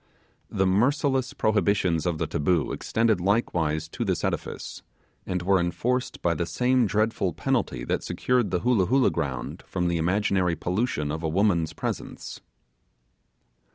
The 0.49 0.65
merciless 0.65 1.31
prohibitions 1.31 2.07
of 2.07 2.17
the 2.17 2.25
taboo 2.25 2.71
extended 2.71 3.21
likewise 3.21 3.87
to 3.89 4.03
this 4.03 4.23
edifice, 4.23 4.81
and 5.27 5.43
were 5.43 5.59
enforced 5.59 6.23
by 6.23 6.33
the 6.33 6.47
same 6.47 6.87
dreadful 6.87 7.33
penalty 7.33 7.83
that 7.85 8.01
secured 8.01 8.49
the 8.49 8.61
Hoolah 8.61 8.87
Hoolah 8.87 9.11
ground 9.11 9.61
from 9.67 9.87
the 9.89 9.97
imaginary 9.99 10.55
pollution 10.55 11.11
of 11.11 11.21
a 11.21 11.29
woman's 11.29 11.73
presence. 11.73 12.41